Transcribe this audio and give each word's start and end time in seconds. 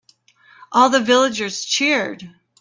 All 0.71 0.89
the 0.89 0.99
villagers 0.99 1.63
cheered. 1.63 2.33